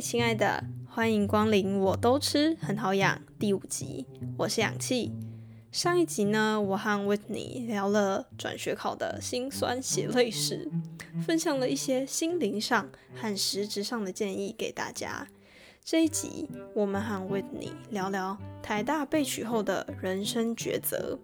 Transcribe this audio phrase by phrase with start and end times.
[0.00, 3.20] 亲爱的，欢迎光临，我都吃，很好养。
[3.38, 4.06] 第五集，
[4.38, 5.12] 我是氧气。
[5.70, 10.70] 上一集呢，我和 Whitney 聊了转学考的辛酸血泪史，
[11.20, 15.28] 分享了一些心灵上和实质上的建议给大家。
[15.84, 21.18] 这一集，我们和 Whitney 聊聊台大被取后的人生抉择，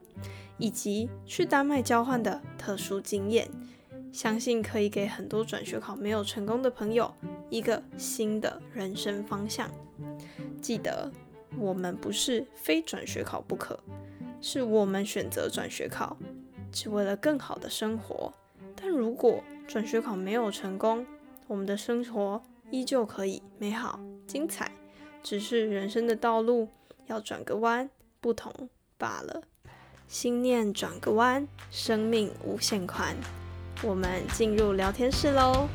[0.58, 3.48] 以及去丹麦交换的特殊经验。
[4.16, 7.12] 相信可以给很多转学考没有成功的朋友
[7.50, 9.70] 一个新的人生方向。
[10.62, 11.12] 记得，
[11.58, 13.78] 我们不是非转学考不可，
[14.40, 16.16] 是我们选择转学考，
[16.72, 18.32] 只为了更好的生活。
[18.74, 21.06] 但如果转学考没有成功，
[21.46, 24.72] 我们的生活依旧可以美好精彩，
[25.22, 26.70] 只是人生的道路
[27.04, 27.90] 要转个弯，
[28.22, 29.42] 不同罢了。
[30.08, 33.14] 心念转个弯，生命无限宽。
[33.82, 35.68] 我们进入聊天室喽。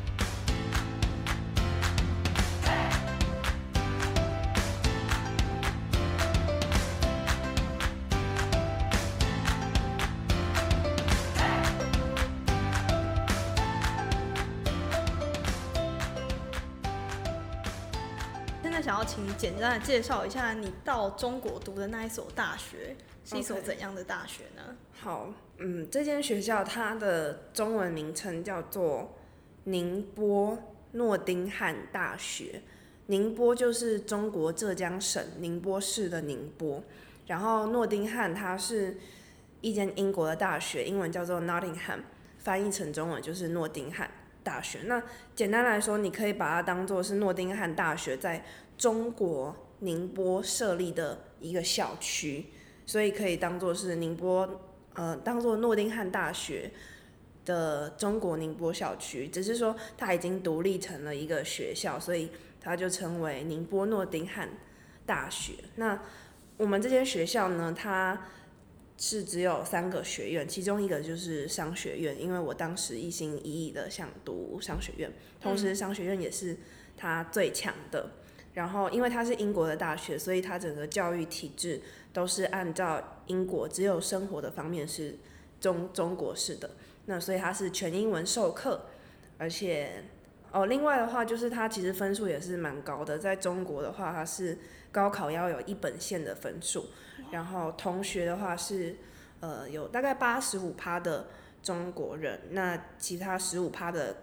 [18.72, 24.74] 在想要请你简单的介绍一下你到中国读的那一所大学是一所怎样的大学呢？
[24.98, 29.14] 好，嗯，这间学校它的中文名称叫做
[29.64, 30.58] 宁波
[30.92, 32.62] 诺丁汉大学。
[33.06, 36.82] 宁波就是中国浙江省宁波市的宁波，
[37.26, 38.96] 然后诺丁汉它是
[39.60, 42.00] 一间英国的大学，英文叫做 Nottingham，
[42.38, 44.10] 翻译成中文就是诺丁汉
[44.42, 44.80] 大学。
[44.86, 45.02] 那
[45.34, 48.44] 简单来说，你可以把它当做是诺丁汉大学在
[48.76, 52.46] 中国宁波设立的一个校区，
[52.86, 54.60] 所以可以当做是宁波
[54.94, 56.70] 呃，当做诺丁汉大学
[57.44, 62.30] 的中国宁波校区，只是说它已经独立成了一个学校，所以
[62.60, 64.48] 它就称为宁波诺丁汉
[65.06, 65.54] 大学。
[65.76, 66.00] 那
[66.58, 68.26] 我们这间学校呢，它
[68.98, 76.56] 是只有三个学院，其中一个就是商学院，因为我当时一心一意的想读商学院，同时商学院也是
[76.96, 78.10] 它最强的。
[78.54, 81.80] 然后，因为它是英国的大学，所以它整个教育体制
[82.12, 85.16] 都是按照英国，只有生活的方面是
[85.58, 86.70] 中中国式的。
[87.06, 88.84] 那所以它是全英文授课，
[89.38, 90.04] 而且
[90.52, 94.58] 哦，另外的话就是它其实分数也是蛮高的，在中国的话它是
[94.92, 96.84] 高考要有一本线的分数，
[97.32, 98.96] 然后同学的话是
[99.40, 101.28] 呃有大概八十五趴的
[101.62, 104.18] 中国人，那其他十五趴的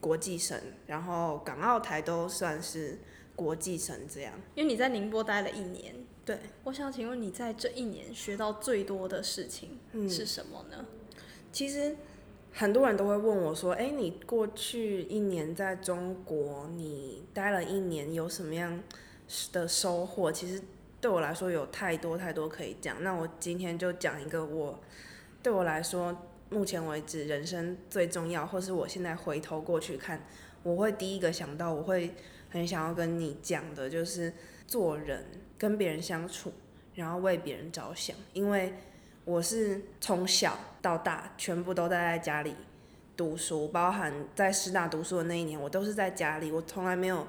[0.00, 2.98] 国际生，然后港澳台都算是
[3.34, 4.34] 国际生这样。
[4.54, 10.84] 因为你在宁波待了一年，对，我想请问你在这一年学到最多的事情嗯是什么呢？
[11.50, 11.96] 其实
[12.52, 18.82] 很多人都会问我说：“哎，你过去一年在中国，你待了一年，有什么样
[19.52, 20.62] 的收获？”其实
[21.00, 23.02] 对我来说有太多太多可以讲。
[23.02, 24.78] 那我今天就讲一个我
[25.42, 26.16] 对我来说
[26.50, 30.20] 目前为止人生最重要，或是我现在回头过去看，
[30.62, 32.14] 我会第一个想到，我会
[32.50, 34.32] 很想要跟你讲的，就是
[34.66, 35.24] 做人
[35.58, 36.52] 跟别人相处，
[36.94, 38.72] 然后为别人着想，因为。
[39.24, 42.56] 我是从小到大全部都待在家里
[43.16, 47.24] 读书，包含在师大读书的那一年，我都是在家里，我从来没有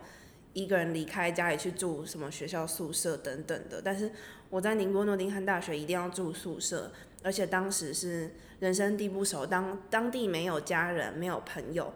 [0.53, 3.81] 一个人离开家里去住什么学校宿舍等等的。
[3.83, 4.11] 但是
[4.49, 6.91] 我在宁波诺丁汉大学一定要住宿舍，
[7.23, 11.93] 而且当时是人生地不熟，当当地没有家人，没有朋友，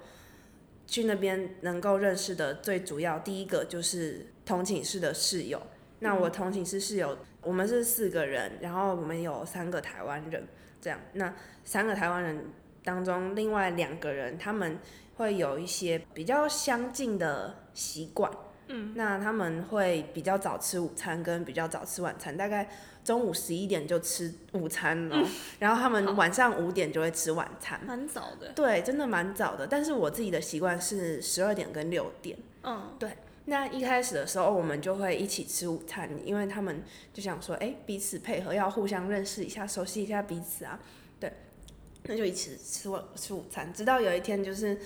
[0.85, 5.61] 去那边能够认识的最主要第一个就是同寝室的室友。
[5.99, 10.47] 那我同寝室室友，我们是四个人，然后我们有三个台湾人，
[10.79, 10.99] 这样。
[11.13, 12.45] 那三个台湾人
[12.83, 14.77] 当中，另外两个人他们
[15.15, 18.31] 会有一些比较相近的习惯，
[18.67, 22.69] 嗯，那他们会比较早吃午餐，跟比较早吃晚餐，大概
[23.03, 25.27] 中午十一点就吃午餐了，
[25.59, 27.79] 然后他们晚上五点就会吃晚餐。
[27.85, 29.65] 蛮早的，对，真的蛮早的。
[29.65, 32.37] 但是我自己的习惯是十二点跟六点。
[32.63, 33.11] 嗯，对
[33.45, 36.83] 那一开始的时候，我们就会一起吃午餐，因为他们
[37.13, 40.77] 就想说，哎、彼此配合，要互相认识一下，熟悉一下彼此啊。
[41.17, 41.31] 对，
[42.03, 44.77] 那就一起吃晚吃午餐，直到有一天就是，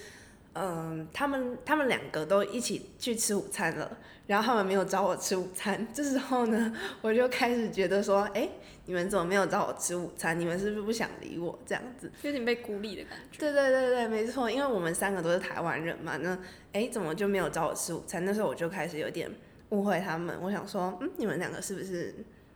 [0.54, 5.88] 嗯，他们他们两个都一起去吃午餐了，然后他们没有找我吃午餐。
[5.94, 8.50] 这时候呢，我就开始觉得说，哎、
[8.86, 10.38] 你们怎么没有找我吃午餐？
[10.38, 12.12] 你们是不是不想理我这样子？
[12.24, 13.40] 有点被孤立的感觉。
[13.40, 16.38] 对对对对，没错，因为我们三个都是台湾人嘛，那
[16.74, 18.26] 哎怎么就没有找我吃午餐？
[18.26, 19.32] 那时候我就开始有点
[19.70, 22.14] 误会他们，我想说，嗯，你们两个是不是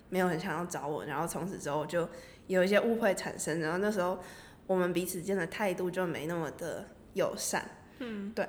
[0.10, 1.06] 没有很想要找我？
[1.06, 2.06] 然后从此之后就
[2.48, 4.20] 有一些误会产生，然后那时候
[4.68, 7.66] 我们彼此间的态度就没那么的友善。
[8.00, 8.48] 嗯，对。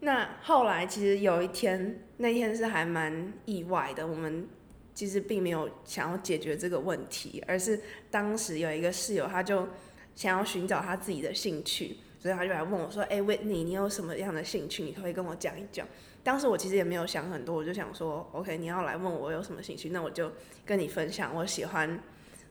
[0.00, 4.46] 那后来其实有一天，那天是还蛮意外的，我们
[4.94, 7.80] 其实并没有想要解决这个问题，而是
[8.10, 9.66] 当时有一个室友，他就
[10.14, 14.84] 想要寻找他自己的兴趣，所以他就来问我说：“哎、维尼，你有什么样的兴趣？
[14.84, 15.86] 你可以跟我讲一讲？”
[16.22, 20.30] 当时我其实也没有想很多，我就想说：“OK，你要来问我有什么兴趣，那我就
[20.64, 22.00] 跟你分享我喜欢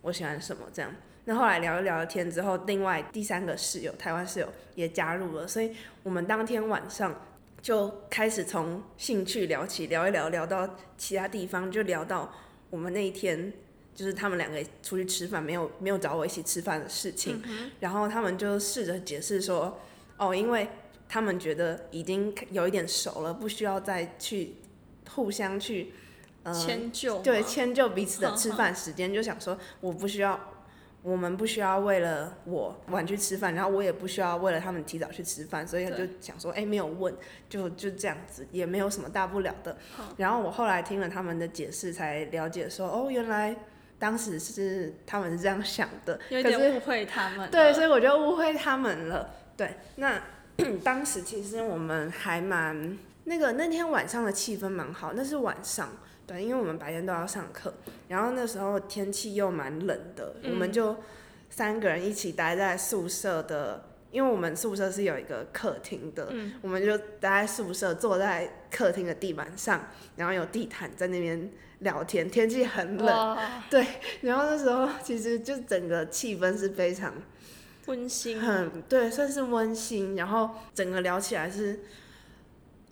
[0.02, 0.94] 我喜欢什么这样。”
[1.26, 5.72] 那后来聊一聊天之后，另外第三个室友，台湾室友也加入了，所以
[6.04, 7.14] 我们当天晚上
[7.62, 12.32] 就开始从兴趣聊起，聊一聊，聊到其他地方，就聊到
[12.70, 13.52] 我们那一天
[13.96, 17.42] 就是他们两个出去吃饭，没有没有找我一起吃饭的事情，
[17.80, 19.80] 然后他们就试着解释说，
[20.18, 20.70] 哦，因为
[21.10, 24.58] 他们觉得已经有一点熟了，不需要再去
[25.10, 25.94] 互相去。
[26.44, 30.40] 呃，迁就对，迁就彼此的吃饭时间，就想说我不需要，
[31.06, 37.16] 我们不需要为了我晚去吃饭，然后我也不需要为了他们提早去吃饭，所以他就想说，哎、没有问，
[37.48, 39.78] 就就这样子，也没有什么大不了的。
[40.18, 43.56] 然后我后来听了他们的解释，才了解说，哦，原来
[44.00, 47.52] 当时是他们是这样想的，可是点误会他们。
[47.52, 49.30] 对，所以我就误会他们了。
[49.56, 50.20] 对，那
[50.84, 55.90] 当时其实我们还蛮那个那天晚上的气氛蛮好，那是晚上，
[56.26, 57.72] 对，因为我们白天都要上课，
[58.08, 60.96] 然后那时候天气又蛮冷的，我们嗯就
[61.50, 63.90] 三个人一起待在宿舍的。
[64.12, 73.38] 因为我们宿舍是有一个客厅的，嗯我们就待在宿舍，坐在客厅的地板上，然后有地毯在那边聊天，天气很冷，
[73.70, 73.86] 对，
[74.22, 77.14] 然后那时候其实就整个气氛是非常
[77.88, 78.40] 温馨。
[78.40, 81.82] 很对，算是温馨，然后整个聊起来是，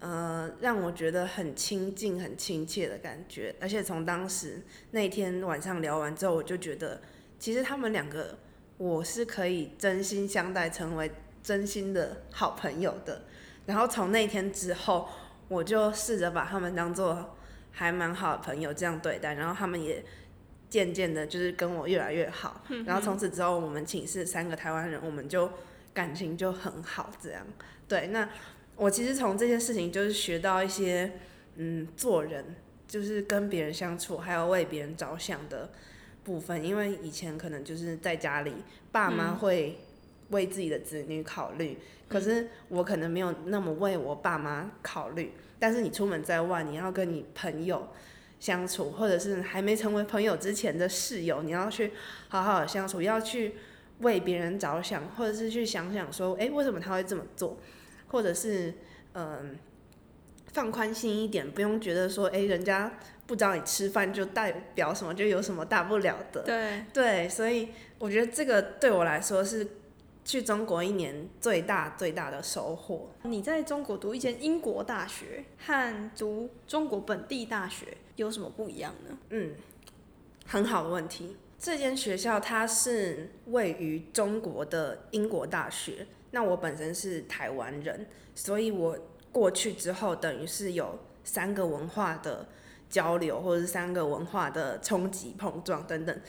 [0.04, 3.56] 呃，让我觉得很亲近、很亲切的感觉。
[3.62, 4.62] 而且从当时
[4.92, 7.00] 那天晚上聊完之后，我就觉得，
[7.40, 8.38] 其实他们两个
[8.78, 11.10] 我是可以真心相待，成为
[11.42, 13.22] 真心的好朋友的。
[13.66, 15.08] 然后从那天之后，
[15.48, 17.38] 我就试着把他们当做
[17.72, 20.04] 还蛮好的朋友这样对待，然后他们也
[20.70, 22.62] 渐渐的就是跟我越来越好。
[22.86, 25.50] 然后从此之后，我们寝室三个台湾人，我们就
[25.94, 27.48] 感情就很好，这样。
[27.88, 28.28] 对，那
[28.76, 31.12] 我其实从这件事情就是学到一些，
[31.56, 32.56] 嗯，做人
[32.88, 35.70] 就是跟别人相处，还有为别人着想的
[36.24, 36.64] 部分。
[36.64, 38.54] 因为以前可能就是在家里，
[38.92, 39.80] 爸妈嗯会
[40.30, 41.78] 为自己的子女考虑，
[42.10, 45.32] 可是我可能没有那么为我爸妈考虑。
[45.60, 47.88] 但是你出门在外，你要跟你朋友
[48.40, 51.92] 相处，或者是还没成为朋友之前的室友，你要去
[52.28, 53.54] 好好的相处，要去
[54.00, 57.58] 为别人着想，或者是去想想说，诶，为什么他会这么做，
[58.14, 58.72] 或者是
[59.14, 59.58] 嗯、
[60.54, 66.44] 放宽心一点，不用觉得说，诶，人家不找你吃饭就代表什么，就有什么大不了的。
[66.44, 69.68] 对，对，所以我觉得这个对我来说是
[70.24, 73.10] 去中国一年最大最大的收获。
[73.24, 79.18] 你在中国读一间英国大学和读中国本地大学有什么不一样呢？
[79.32, 79.56] 嗯，
[80.46, 81.36] 很好的问题。
[81.60, 88.98] 这间学校它是位于中国的英国大学，那我本身是台湾人，所以我
[89.32, 92.50] 过去之后等于是有三个文化的
[92.90, 96.22] 交流，或者是三个文化的冲击碰撞等等，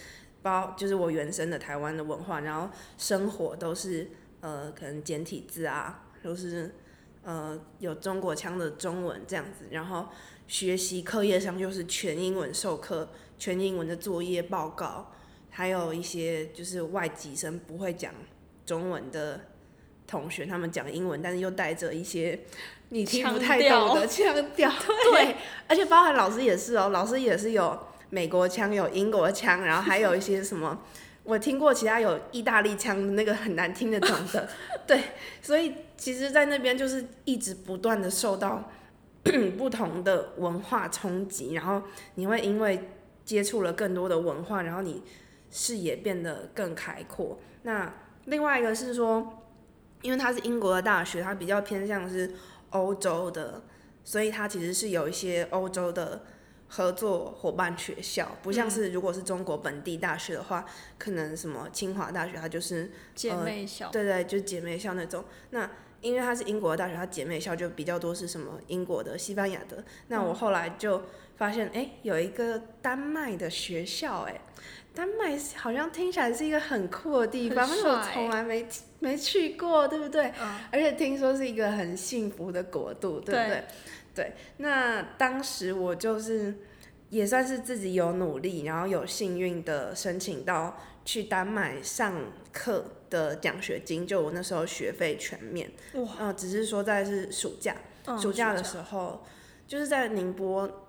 [0.42, 6.74] 包就是我原生的台湾的文化，然后生活都是呃可能简体字啊，都是
[7.22, 10.08] 呃有中国腔的中文这样子，然后
[10.46, 15.10] 学习课业上就是全英文授课，全英文的作业报告，
[15.48, 18.12] 还有一些就是外籍生不会讲
[18.66, 19.40] 中文的
[20.06, 22.38] 同学，他们讲英文，但是又带着一些
[22.90, 24.70] 你听不太懂的腔调，
[25.12, 27.78] 对，而且包含老师也是哦，老师也是有
[28.10, 30.80] 美国腔，有英国腔，然后还有一些什么。
[31.24, 34.46] 我听过其他有意大利腔的那个很难听得懂的，
[34.86, 35.00] 对，
[35.40, 38.70] 所以其实，在那边就是一直不断的受到
[39.56, 41.80] 不同的文化冲击，然后
[42.16, 42.90] 你会因为
[43.24, 45.02] 接触了更多的文化，然后你
[45.50, 47.38] 视野变得更开阔。
[47.62, 47.90] 那
[48.26, 49.43] 另外一个是说，
[50.04, 52.30] 因为它是英国的大学，它比较偏向是
[52.70, 53.62] 欧洲的，
[54.04, 56.22] 所以它其实是有一些欧洲的
[56.68, 60.66] 合作伙伴学校，不像是如果是中国本地大学的话，
[60.98, 65.24] 可能什么清华大学它就是姐妹校，对对，就是姐妹校那种。
[65.50, 65.70] 那
[66.02, 69.82] 因为它是英国的大学，它姐妹校就比较多是什么英国的、西班牙的。
[70.08, 71.02] 那我后来就
[71.38, 74.38] 发现，哎、有一个丹麦的学校、哎，
[74.94, 78.66] 丹麦好像听起来是一个很酷的地方，但是我从来没
[79.00, 80.32] 没去过，对不对？
[80.40, 83.64] 嗯，而且听说是一个很幸福的国度，对不对？
[84.14, 86.54] 对，那当时我就是
[87.10, 92.14] 也算是自己有努力，然后有幸运的申请到去丹麦上
[92.52, 99.24] 课的奖学金，就我那时候学费全免，哇，呃，只是说在是暑假，嗯暑假的时候，
[99.66, 100.83] 就是在宁波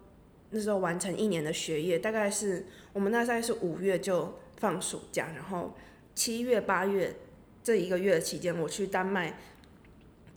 [0.55, 5.75] 那时候完成一年的学业，大概是我们那大概是五月就放暑假，然后
[6.15, 7.13] 七月八月
[7.61, 9.37] 这一个月的期间，我去丹麦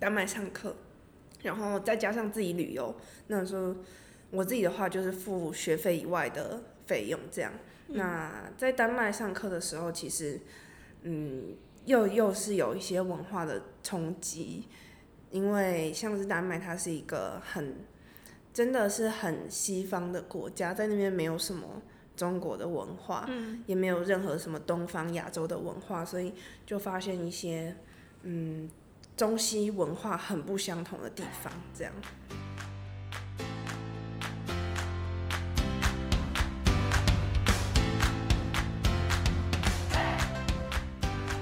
[0.00, 0.74] 丹麦上课，
[1.44, 2.92] 然后再加上自己旅游，
[3.28, 3.76] 那时候
[4.32, 7.52] 我自己的话就是付学费以外的费用这样。
[7.86, 10.40] 那在丹麦上课的时候，其实
[11.02, 14.64] 嗯，又又是有一些文化的冲击，
[15.30, 17.76] 因为像是丹麦，它是一个很
[18.58, 21.80] 真的是很西方的国家，在那边没有什么
[22.16, 23.24] 中国的文化，
[23.66, 26.34] 也没有任何什么东方亚洲的文化，所以
[26.66, 27.76] 就发现一些
[28.24, 28.68] 嗯
[29.16, 31.92] 中西文化很不相同的地方，这样。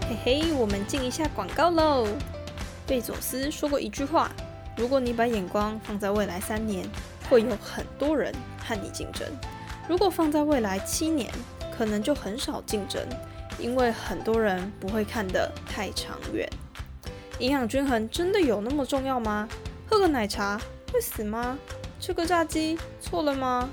[0.06, 2.06] 嘿嘿，我们进一下广告喽。
[2.87, 4.30] 贝佐斯说过一句话：
[4.76, 6.87] 如果你把眼光放在未来三年，
[7.28, 9.26] 会有很多人和你竞争；
[9.88, 11.33] 如果放在未来七年，
[11.76, 13.02] 可能就很少竞争，
[13.59, 16.49] 因为很多人不会看得太长远。
[17.38, 19.49] 营养均衡真的有那么重要吗？
[19.88, 20.61] 喝个奶茶
[20.92, 21.59] 会死吗？
[21.99, 23.68] 吃个炸鸡错了吗？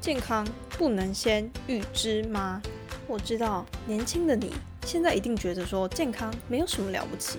[0.00, 2.60] 健康不能先预知吗？
[3.06, 4.52] 我知道年轻的你
[4.84, 7.38] 现在一定觉得说健康没有什么了不起，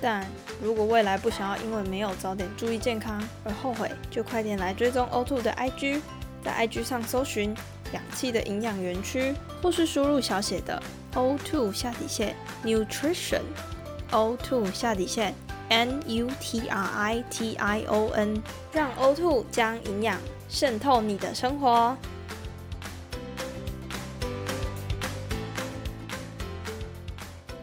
[0.00, 0.26] 但
[0.62, 6.00] 如果未来不想要因为没有早点注意健康而后悔，就快点来追踪 O2 的 IG，
[6.42, 7.56] 在 IG 上搜寻
[7.92, 10.82] 氧气的营养园区，或是输入小写的
[11.14, 15.34] O2 下底线 Nutrition，O2 下底线
[15.70, 20.18] N U T R I T I O N，让 O2 将营养
[20.50, 21.96] 渗透你的生活。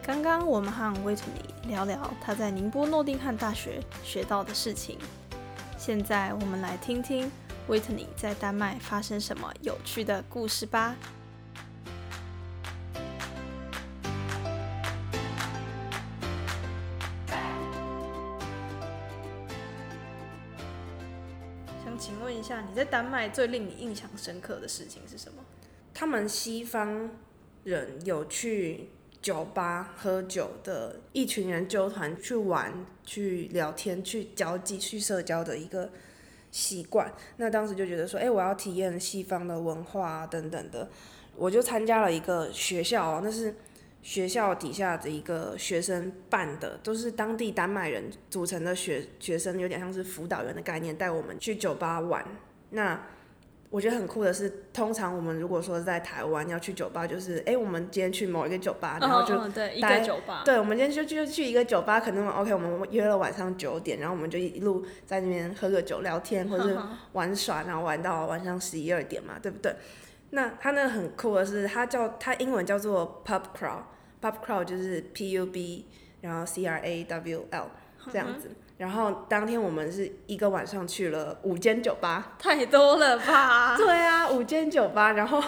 [0.02, 4.98] 刚刚我们和威特尼聊聊他在宁波诺丁汉大学学到的事情，
[5.78, 7.32] 现在我们来听听
[7.68, 10.96] 威特尼在丹麦发生什么有趣的故事吧。
[21.84, 25.44] 想请问一下，你在丹麦最令你印象深刻的事情是什么？
[25.94, 27.12] 他们西方
[27.64, 28.90] 人有去
[29.22, 35.90] 酒吧喝酒的，一群人纠团去玩、去聊天、去交际、去社交的一个
[36.52, 37.14] 习惯。
[37.38, 40.90] 那当时就觉得说，哎、我要体验西方的文化啊，等等的。
[41.36, 43.56] 我就参加了一个学校哦，那是
[44.02, 52.26] 学校底下的一个学生办的，都是当地丹麦人组成的学学生，有点像是辅导员的概念，带我们去酒吧玩。
[52.72, 53.00] 那
[53.72, 66.78] 我觉得很酷的是，通常我们如果说在台湾要去酒吧，就是哎、诶我们今天去某一个酒吧，然后就、嗯对一待个酒吧，对，我们今天就就去一个酒吧，可能 OK，我们约了晚上九点，然后我们就一路在那边喝个酒聊天，或者是
[67.14, 69.74] 玩耍，然后玩到晚上十一二点嘛，对不对？
[70.32, 75.88] 那它那个很酷的是，它叫它英文叫做 pub crawl，pub crawl 就是 P U B，
[76.20, 77.72] 然后 C R A W L
[78.12, 78.52] 这样子。
[78.82, 83.78] 然后当天我们是一个晚上去了五间酒吧，太多了吧？
[83.78, 85.40] 对啊，五间酒吧，然后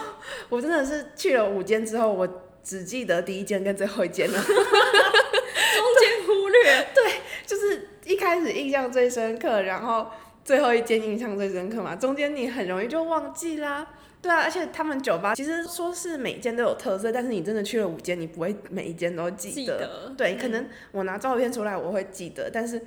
[0.50, 2.30] 我真的是去了五间之后，我
[2.64, 4.40] 只记得第一间跟最后一间了。
[4.40, 10.12] 中间忽略， 对就是一开始印象最深刻，然后
[10.46, 13.88] 最后一间印象最深刻嘛，中间你很容易就忘记啦。
[14.22, 19.56] 对啊，而且他们酒吧其实说是每间都有特色，但是你真的去了五间，你不会每一间都记得。
[19.56, 22.80] 记得对，可能我拿照片出来我会记得，但是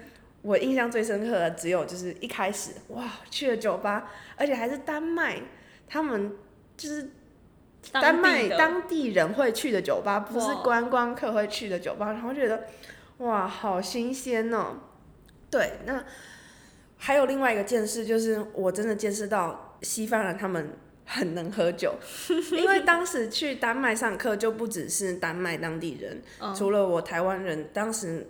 [0.46, 5.42] 我印象最深刻的只有就是一开始哇去了酒吧，而且还是丹麦，
[5.88, 6.36] 他们
[6.76, 7.10] 就是
[7.90, 12.62] 丹麦当当地人会去的酒吧，不是观光客会去的酒吧，然后觉得
[13.18, 14.76] 哇，好新鲜哦。
[15.50, 16.04] 对，那
[16.96, 20.70] 还有另外一个见识，就是我真的见识到西方人他们
[21.04, 21.94] 很能喝酒，
[22.52, 26.54] 因为当时去丹麦上课就不只是丹麦当地人，嗯。
[26.54, 28.26] 除了我台湾人，当时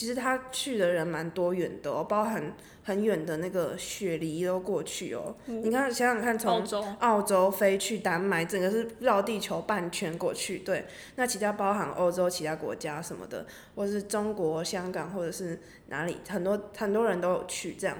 [0.00, 5.36] 其实他去的人蛮多远的哦，包含很远的那个雪梨都过去哦。
[5.44, 6.64] 你看想想看，从，
[7.00, 10.60] 澳洲飞去丹麦，整个是绕地球半圈过去。
[10.60, 17.94] 对，那其他包含欧洲其他国家什么的，或是中国、香港或者是哪里，很多很多人都有去这样。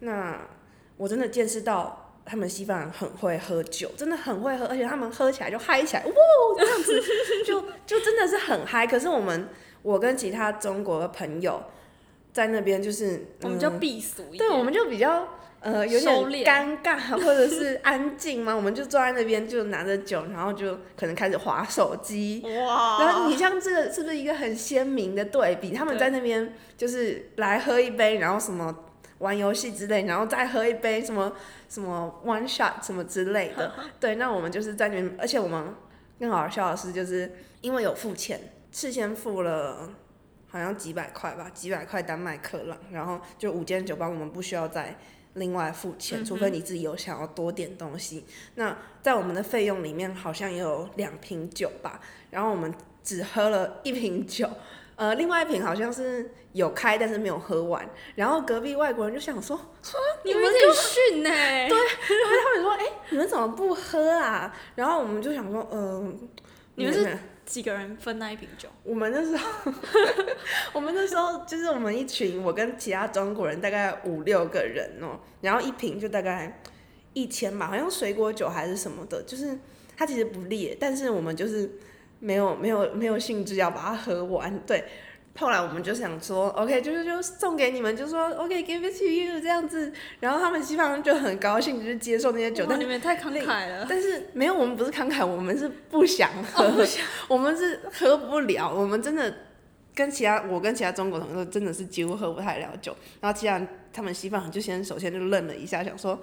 [0.00, 0.36] 那
[0.96, 6.12] 我真的见识到他们西方人很会喝酒，真的很会喝，而且他们喝起来就嗨起来，哇，
[6.58, 7.00] 这样子
[7.46, 8.84] 就就真的是很嗨。
[8.84, 9.48] 可是我们
[9.86, 11.62] 我跟其他中国的朋友
[12.32, 14.38] 在那边就是，我们就嗯避俗一点。
[14.38, 15.28] 对，我们就比较
[15.60, 22.42] 呃 有收点尴尬或者是安静嘛，我们就坐在那边就拿着酒，然后就可能开始划手机。
[22.66, 25.70] 哇，然后你像这个是不是一个很鲜明的对比？
[25.70, 28.76] 他们在那边就是来喝一杯，然后什么
[29.18, 31.32] 玩游戏之类，然后再喝一杯什么
[31.68, 33.72] 什么 one shot 什么之类的。
[34.00, 35.72] 对，那我们就是在那边，而且我们
[36.18, 38.38] 更好笑的是，就是因为有付钱，
[38.76, 39.88] 事先付了
[40.48, 44.94] 好像几百块吧，几百块丹麦克朗，然后就五间酒吧我们不需要再
[45.32, 48.26] 另外付钱，除非你自己有想要多点东西。
[48.56, 51.98] 那在我们的费用里面好像也有两瓶酒吧，
[52.30, 52.70] 然后我们
[53.02, 54.46] 只喝了一瓶酒。
[54.96, 57.88] 呃，另外一瓶好像是有开，但是没有喝完。
[58.14, 59.58] 然后隔壁外国人就想说
[60.22, 66.28] ：“你们很逊呢。”对，然后他们说：“哎，你们怎么不喝啊？”然后我们就想说：“嗯，
[66.74, 69.72] 你们是几个人分那一瓶酒？”我们那时候，
[70.74, 76.60] 我们那时候就是我们一群，我跟其他中国人大概五六个人哦，然后一瓶就大概
[77.14, 79.58] 一千吧，好像水果酒还是什么的，就是
[79.96, 81.70] 它其实不烈，但是我们就是。
[82.18, 84.82] 没有没有没有兴致要把它喝完，对。
[85.38, 89.92] 后来我们就想说，OK，就是就送给你们，就说 OK，give it to you 这样子。
[90.20, 92.66] 然后他们西方人就很高兴，就是接受那些酒。
[92.68, 93.86] 但你们太慷慨了。
[93.88, 96.64] 但是没有，我们不是慷慨， 我们是不想喝，
[97.28, 98.72] 我们是喝不了。
[98.72, 99.32] 我们真的
[99.94, 102.96] 跟其他我跟其他中国同学真的是几乎喝不太了酒。
[103.20, 106.18] 然后既然他们西方人就先首先就愣了一下，想说。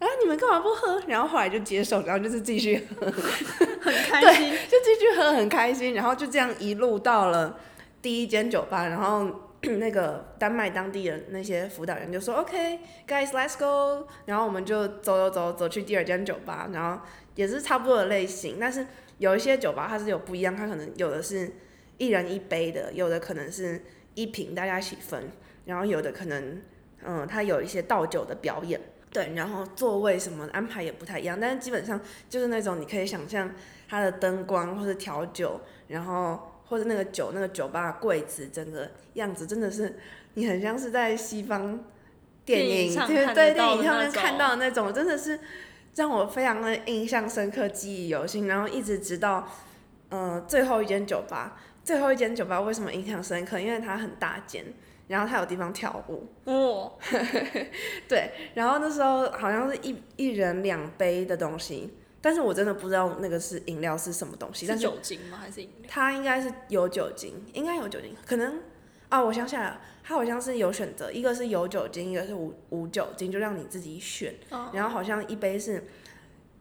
[0.00, 0.08] 啊！
[0.22, 0.98] 你们干嘛不喝？
[1.06, 5.92] 然后后来就接受，然后就是继续喝，很开心，就继续喝，很开心。
[5.92, 7.54] 然后就这样一路到了
[8.02, 9.26] 第一间酒吧，然后
[9.62, 17.02] 那个丹麦当地的那些辅导员就说：“OK，guys，let's go。”然后我们就走走走走去第二间酒吧，然后
[17.34, 18.86] 也是差不多的类型，但是
[19.18, 21.52] 有一些酒吧它是有不一样，它可能有的是
[21.98, 25.30] 一人一杯的，有的可能是一瓶大家一起分，
[25.66, 26.62] 然后有的可能
[27.04, 28.80] 嗯，它有一些倒酒的表演。
[29.12, 33.52] 对，然后座位什么安排也不太一样，但是基本上就是那种你可以想象
[33.88, 39.98] 它的灯光或者调酒，然后或者那个酒那个酒吧柜子整个样子真的是
[40.34, 41.84] 你很像是在西方
[42.46, 45.38] 电影对对电影上面看到的那种，真的是
[45.96, 48.46] 让我非常的印象深刻、记忆犹新。
[48.46, 49.46] 然后一直直到
[50.08, 53.60] 呃最后一间酒吧，最后一间酒吧为什么印象深刻？
[53.60, 54.64] 因为它很大间。
[55.08, 56.92] 然后他有地方跳舞，哦，
[58.06, 65.88] 对，然后那时候好像是一一人两杯的东西，但是我真的不知道那个是饮料是什么东西，是酒精吗还是饮料？
[65.88, 68.60] 它应该是有酒精，应该有酒精，可能
[69.08, 74.34] 啊，我想起来了，它好像是有选择，一个是有酒精，一个是无无酒精，就让你自己选，
[74.72, 75.84] 然后好像一杯是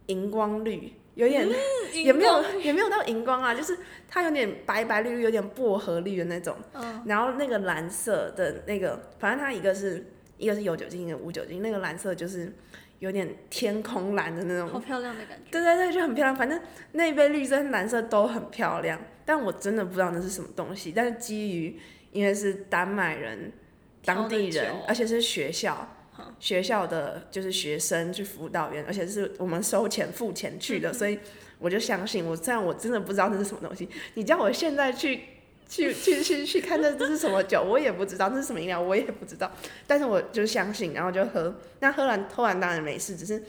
[0.07, 0.93] 荧光绿。
[1.15, 1.45] 有点
[1.91, 6.55] 也没有也没有到荧光啊，就是它有点白白绿绿，有点薄荷绿的那种。
[6.71, 7.03] 嗯。
[7.05, 10.05] 然后那个蓝色的那个，反正它一个是
[10.37, 11.61] 一个是有酒精，一个无酒精。
[11.61, 12.53] 那个蓝色就是
[12.99, 14.69] 有点天空蓝的那种。
[14.69, 15.51] 好漂亮的感觉。
[15.51, 16.35] 对对对，就很漂亮。
[16.35, 16.59] 反正
[16.91, 20.91] 那一杯绿色、蓝色都很漂亮，但我真的不知道那是什么东西。
[20.91, 21.79] 但是基于
[22.11, 23.51] 因为是丹麦人、
[24.05, 25.95] 当地人，而且是学校。
[26.37, 31.17] 学校的就是学生去辅导员，而且是我们收钱付钱去的， 所以
[31.59, 32.35] 我就相信我。
[32.35, 35.21] 虽然我真的不知道那是什么东西，你叫我现在去
[35.69, 39.49] 去去去去看这这是什么酒，我也不知道这是什么饮料，我也不知道。
[39.87, 41.55] 但是我就相信，然后就喝。
[41.79, 43.41] 那喝完喝完当然没事，只是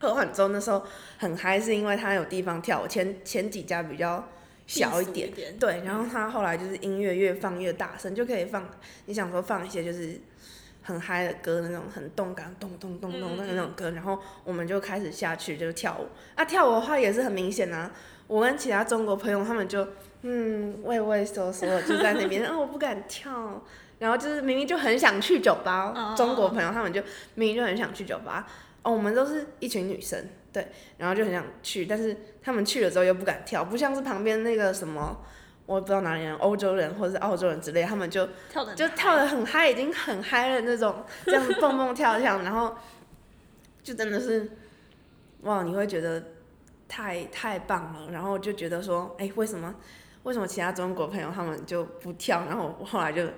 [0.00, 0.82] 喝完之后那时候
[1.18, 2.88] 很嗨，是因为它有地方跳。
[2.88, 4.26] 前前几家比较
[4.66, 5.30] 小一点，
[5.60, 5.82] 对。
[5.84, 8.68] 然后它后来就是音乐越放越大声，就可以放
[9.04, 10.20] 你想说放一些就是。
[10.86, 16.06] 很嗨的歌，那种很动感，咚咚咚咚的那种歌，然后我们就开始下去就跳舞。
[16.34, 17.90] 啊，跳舞的话也是很明显啊。
[18.26, 19.86] 我跟其他中国朋友他们就
[20.22, 23.62] 嗯畏畏缩缩就在那边，啊 我不敢跳。
[24.00, 27.00] 然后就是明明就很想去酒吧，中国朋友他们就
[27.34, 28.46] 明明就很想去酒吧。
[28.82, 35.24] 哦，我们都是一群女生，对，然后就很想去，但是他们去了之后又不敢跳，不像是旁边那个什么。
[35.66, 38.28] 我不知道哪里人，欧洲人或者是澳洲人之类，他们就
[38.76, 42.76] 就跳的很嗨，已经很嗨了那种，这样子蹦蹦跳跳， 然后
[43.82, 44.50] 就真的是，
[45.40, 46.22] 哇，你会觉得
[46.88, 49.74] 太太棒了，然后就觉得说，哎，为什么
[50.22, 52.44] 为什么其他中国朋友他们就不跳？
[52.46, 53.32] 然后我后来就直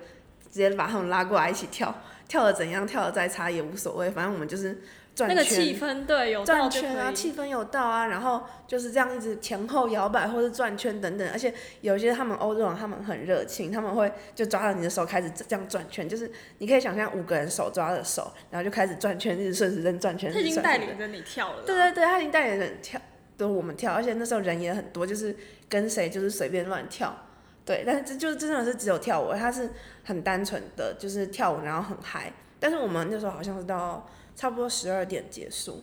[0.51, 1.93] 接把他们拉过来一起跳，
[2.27, 4.81] 跳的怎样，跳的再差也无所谓，反正我们就是
[5.15, 5.35] 转圈。
[5.35, 20.31] 那个气氛对有转圈啊，气氛有到啊，然后就是这样一直前后摇摆或者转圈等等，而且有些他们欧洲人他们很热情，他们会就抓着你的手开始这样转圈，就是你可以想象五个人手抓着手，然后就开始转圈，一直顺时针转圈。
[20.31, 21.63] 他已经带领着你跳了。
[21.63, 23.01] 对对对，他已经带领着你跳，
[23.37, 25.35] 都我们跳，而且那时候人也很多，就是
[25.69, 27.15] 跟谁就是随便乱跳，
[27.63, 29.69] 对，但是这就是真的是只有跳舞，他是
[30.03, 34.05] 很单纯的就是跳舞，然后很嗨，但是我们那时候好像是到。
[34.37, 35.81] 差不多十二点结束，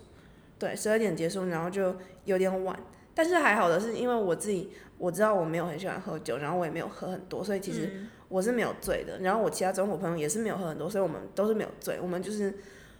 [0.60, 2.78] 对，十二点结束，然后就有点晚，
[3.12, 11.98] 但是还好的是，因为我自己我知道我没有很喜欢喝酒，然后我也没有喝很多，所以其实我是没有醉的，然后我其他中国朋友也是没有喝很多，所以我们都是没有醉。
[12.00, 12.56] 我们就是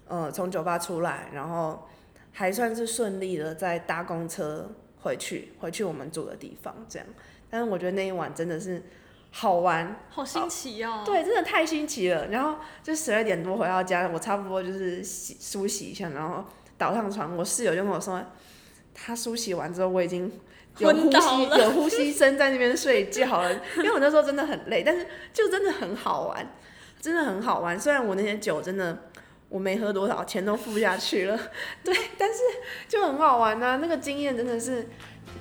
[0.08, 1.86] 呃从酒吧出来，然后
[2.34, 4.70] 还算是顺利的在搭公车
[5.00, 7.08] 回去，回去我们住的地方这样。
[7.48, 8.82] 但是我觉得那一晚真的是
[9.30, 11.02] 好玩，好新奇哦。
[11.06, 12.26] 对，真的太新奇了。
[12.26, 16.44] 然后就十二点多回到家，我差不多就是洗梳洗一下，然后
[16.76, 18.20] 倒上床，我室友就跟我说，
[18.92, 20.30] 他梳洗完之后我已经。
[20.78, 23.52] 有呼吸，有呼吸声在那边睡觉了。
[23.76, 26.44] 因为我那时候真的很累，但是就真的很好玩，
[27.00, 27.78] 真的很好玩。
[27.78, 29.04] 虽然我那些酒真的
[29.48, 31.38] 我没喝多少，钱都付下去了，
[31.84, 32.40] 对，但是
[32.88, 33.76] 就很好玩啊！
[33.76, 34.88] 那个经验真的是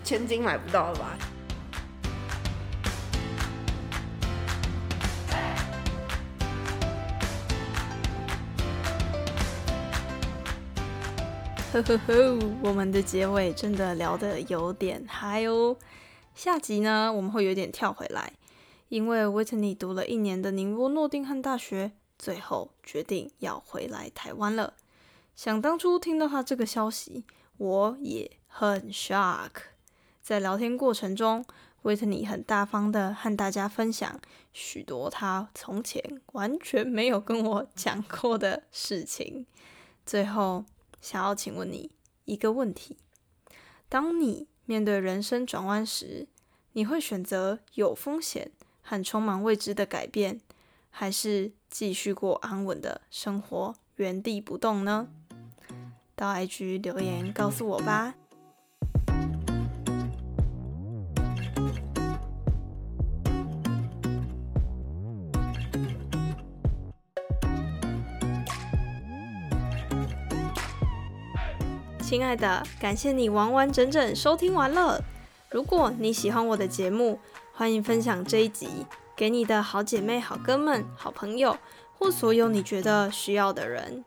[0.04, 1.18] 千金买不到的吧。
[11.72, 15.76] 呵呵呵，我们的结尾真的聊得有点嗨哦。
[16.36, 18.34] 下集呢，我们会有点跳回来，
[18.89, 24.73] 因为维特尼读了一年的宁波诺丁汉大学，最后决定要回来台湾了。
[25.36, 27.26] 想当初听到他这个消息，
[27.58, 29.52] 我也很 shock。
[30.21, 31.45] 在聊天过程中，
[31.84, 34.19] 维特尼很大方的和大家分享
[34.52, 39.45] 许多他从前完全没有跟我讲过的事情。
[40.06, 40.65] 最后。
[41.02, 41.91] 想要请问你
[42.23, 42.97] 一个问题：
[43.89, 46.30] 当你面对人生转弯时，
[46.71, 50.39] 你会选择有风险和充满未知的改变，
[50.89, 55.08] 还是继续过安稳的生活，原地不动呢？
[56.16, 58.14] 到 IG 留言告诉我吧。
[72.00, 75.04] 亲爱的，感谢你完完整整收听完了。
[75.50, 77.20] 如果你喜欢我的节目，
[77.52, 81.58] 欢迎分享这一集给你的好姐妹、好哥们、好朋友，
[81.97, 84.04] 或所有你觉得需要的人。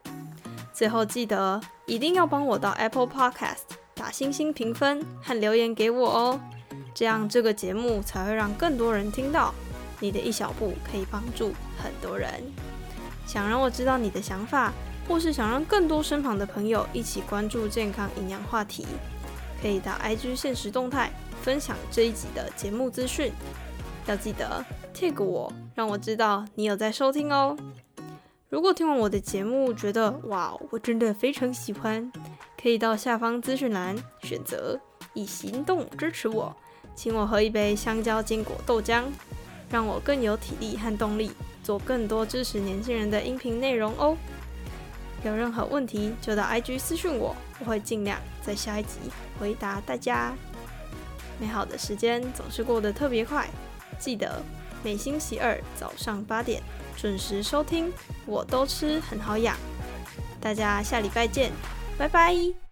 [0.73, 6.41] 最后记得一定要帮我到 Apple Podcast 打星星评分和留言给我哦，
[6.95, 9.55] 这样这个节目才会让更多人听到。
[10.01, 12.31] 你的一小步可以帮助很多人。
[13.27, 14.73] 想让我知道你的想法。
[15.09, 18.85] 或是想让更多身旁的朋友一起关注健康营养话题，
[19.63, 23.31] 可以到 IG 现实动态分享这一集的节目资讯。
[24.07, 24.65] 要记得
[24.95, 27.57] tag 我，让我知道你有在收听哦。
[28.49, 32.11] 如果听完我的节目觉得哇，我真的非常喜欢，
[32.61, 34.81] 可以到下方资讯栏选择
[35.15, 36.55] 以行动支持我，
[36.95, 39.03] 请我喝一杯香蕉坚果豆浆，
[39.69, 41.33] 让我更有体力和动力
[41.65, 44.17] 做更多支持年轻人的音频内容哦。
[45.25, 49.01] 有任何问题就到 IG 私讯我，我会尽量在下一集
[49.41, 50.33] 回答大家。
[51.41, 53.49] 美好的时间总是过得特别快，
[53.99, 54.43] 记得
[54.83, 56.63] 每星期二早上八点
[56.97, 57.93] 准时收听，
[58.27, 59.57] 我都吃很好养。
[60.41, 61.53] 大家下礼拜见，
[61.99, 62.66] 拜拜。